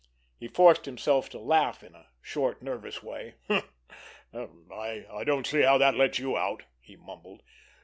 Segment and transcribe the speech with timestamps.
[0.39, 3.35] He forced himself to laugh in a short, nervous way.
[4.33, 7.43] "I don't see how that lets you out," he mumbled.